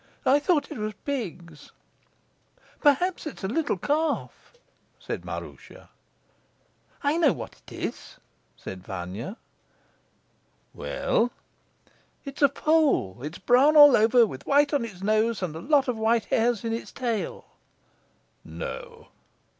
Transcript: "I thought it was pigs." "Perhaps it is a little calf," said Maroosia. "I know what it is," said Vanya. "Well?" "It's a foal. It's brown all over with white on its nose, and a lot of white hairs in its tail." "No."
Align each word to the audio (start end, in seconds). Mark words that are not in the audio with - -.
"I 0.25 0.39
thought 0.39 0.71
it 0.71 0.79
was 0.79 0.95
pigs." 1.05 1.71
"Perhaps 2.81 3.27
it 3.27 3.37
is 3.37 3.43
a 3.43 3.47
little 3.47 3.77
calf," 3.77 4.53
said 4.97 5.23
Maroosia. 5.23 5.89
"I 7.03 7.17
know 7.17 7.33
what 7.33 7.61
it 7.61 7.71
is," 7.71 8.17
said 8.57 8.83
Vanya. 8.83 9.37
"Well?" 10.73 11.29
"It's 12.25 12.41
a 12.41 12.49
foal. 12.49 13.19
It's 13.21 13.37
brown 13.37 13.77
all 13.77 13.95
over 13.95 14.25
with 14.25 14.47
white 14.47 14.73
on 14.73 14.85
its 14.85 15.03
nose, 15.03 15.43
and 15.43 15.55
a 15.55 15.61
lot 15.61 15.87
of 15.87 15.97
white 15.97 16.25
hairs 16.25 16.63
in 16.63 16.73
its 16.73 16.91
tail." 16.91 17.45
"No." 18.43 19.09